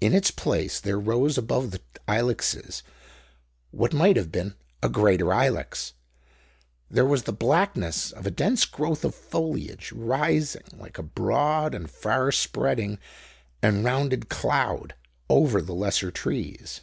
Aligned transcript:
In 0.00 0.12
its 0.14 0.32
place 0.32 0.80
there 0.80 0.98
rose 0.98 1.38
above 1.38 1.70
the 1.70 1.80
ilexes 2.08 2.82
what 3.70 3.92
might 3.92 4.16
have 4.16 4.32
been 4.32 4.56
a 4.82 4.88
greater 4.88 5.30
ilex; 5.32 5.92
there 6.90 7.04
was 7.04 7.22
the 7.22 7.32
blackness 7.32 8.10
of 8.10 8.26
a 8.26 8.32
dense 8.32 8.64
growth 8.64 9.04
of 9.04 9.14
foliage 9.14 9.92
rising 9.92 10.66
like 10.76 10.98
a 10.98 11.04
broad 11.04 11.72
and 11.72 11.88
far 11.88 12.32
spreading 12.32 12.98
and 13.62 13.84
rounded 13.84 14.28
cloud 14.28 14.96
over 15.30 15.62
the 15.62 15.72
lesser 15.72 16.10
trees. 16.10 16.80